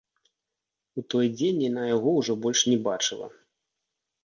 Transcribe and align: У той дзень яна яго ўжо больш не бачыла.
У 1.01 1.03
той 1.15 1.29
дзень 1.35 1.61
яна 1.69 1.83
яго 1.95 2.09
ўжо 2.19 2.33
больш 2.47 2.65
не 2.73 2.75
бачыла. 2.91 3.27